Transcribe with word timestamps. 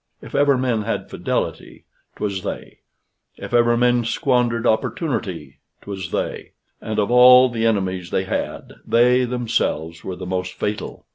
If 0.19 0.33
ever 0.33 0.57
men 0.57 0.81
had 0.81 1.11
fidelity, 1.11 1.85
'twas 2.15 2.41
they; 2.41 2.79
if 3.37 3.53
ever 3.53 3.77
men 3.77 4.03
squandered 4.03 4.65
opportunity, 4.65 5.59
'twas 5.83 6.09
they; 6.09 6.53
and, 6.81 6.97
of 6.97 7.11
all 7.11 7.49
the 7.49 7.67
enemies 7.67 8.09
they 8.09 8.23
had, 8.23 8.73
they 8.83 9.25
themselves 9.25 10.03
were 10.03 10.15
the 10.15 10.25
most 10.25 10.53
fatal. 10.53 11.05